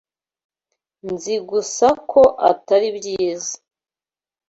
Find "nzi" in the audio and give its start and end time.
1.11-1.35